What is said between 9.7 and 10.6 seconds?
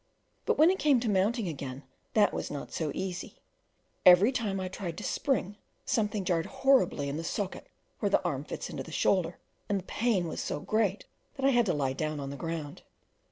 the pain was so